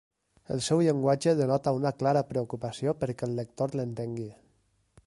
[0.53, 4.29] El seu llenguatge denota una clara preocupació perquè el lector l'entengui.